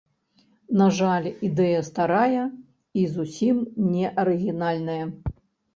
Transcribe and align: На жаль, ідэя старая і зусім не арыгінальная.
На 0.81 0.87
жаль, 0.99 1.27
ідэя 1.49 1.81
старая 1.91 2.43
і 3.03 3.07
зусім 3.15 3.61
не 3.95 4.05
арыгінальная. 4.25 5.01